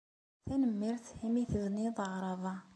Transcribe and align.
Tanemmirt 0.47 1.05
imi 1.25 1.39
ay 1.41 1.47
tebniḍ 1.51 1.97
aɣrab-a. 2.05 2.55